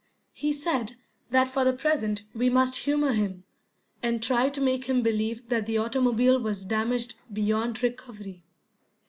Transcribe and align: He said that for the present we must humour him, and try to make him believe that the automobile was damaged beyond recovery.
He 0.33 0.51
said 0.51 0.95
that 1.29 1.47
for 1.47 1.63
the 1.63 1.73
present 1.73 2.23
we 2.33 2.49
must 2.49 2.75
humour 2.75 3.13
him, 3.13 3.43
and 4.01 4.19
try 4.19 4.49
to 4.49 4.59
make 4.59 4.85
him 4.85 5.03
believe 5.03 5.47
that 5.49 5.67
the 5.67 5.77
automobile 5.77 6.39
was 6.39 6.65
damaged 6.65 7.13
beyond 7.31 7.83
recovery. 7.83 8.43